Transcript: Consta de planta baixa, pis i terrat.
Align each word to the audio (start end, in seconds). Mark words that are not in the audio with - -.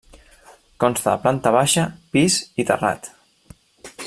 Consta 0.83 1.11
de 1.13 1.21
planta 1.25 1.53
baixa, 1.57 1.85
pis 2.17 2.39
i 2.65 2.69
terrat. 2.73 3.15